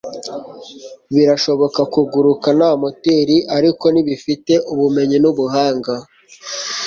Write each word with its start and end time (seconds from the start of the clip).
birashoboka 1.15 1.81
kuguruka 1.93 2.47
nta 2.57 2.71
moteri, 2.81 3.37
ariko 3.57 3.85
ntibifite 3.93 4.53
ubumenyi 4.71 5.17
n'ubuhanga 5.23 5.93